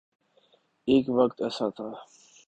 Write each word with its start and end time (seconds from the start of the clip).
ایک 0.87 1.05
وقت 1.17 1.37
ایسا 1.41 1.67
تھا۔ 1.75 1.87